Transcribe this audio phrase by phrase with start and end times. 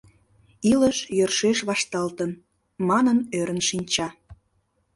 [0.71, 2.31] Илыш йӧршеш вашталтын...»
[2.87, 4.07] манын ӧрын шинча.